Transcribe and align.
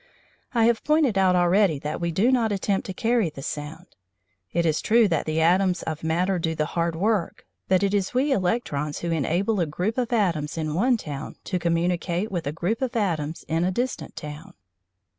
I 0.55 0.65
have 0.65 0.83
pointed 0.83 1.15
out 1.15 1.35
already 1.35 1.77
that 1.77 2.01
we 2.01 2.11
do 2.11 2.31
not 2.31 2.51
attempt 2.51 2.87
to 2.87 2.91
carry 2.95 3.29
the 3.29 3.43
sound. 3.43 3.85
It 4.51 4.65
is 4.65 4.81
true 4.81 5.07
that 5.07 5.27
the 5.27 5.41
atoms 5.41 5.83
of 5.83 6.03
matter 6.03 6.39
do 6.39 6.55
the 6.55 6.65
hard 6.73 6.95
work, 6.95 7.45
but 7.67 7.83
it 7.83 7.93
is 7.93 8.11
we 8.11 8.31
electrons 8.31 9.01
who 9.01 9.11
enable 9.11 9.59
a 9.59 9.67
group 9.67 9.99
of 9.99 10.11
atoms 10.11 10.57
in 10.57 10.73
one 10.73 10.97
town 10.97 11.35
to 11.43 11.59
communicate 11.59 12.31
with 12.31 12.47
a 12.47 12.51
group 12.51 12.81
of 12.81 12.95
atoms 12.95 13.45
in 13.47 13.63
a 13.63 13.69
distant 13.69 14.15
town. 14.15 14.55